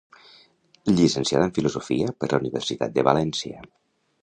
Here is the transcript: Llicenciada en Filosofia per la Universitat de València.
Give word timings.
Llicenciada 0.99 1.43
en 1.49 1.53
Filosofia 1.59 2.15
per 2.23 2.31
la 2.33 2.41
Universitat 2.45 2.99
de 2.99 3.07
València. 3.11 3.65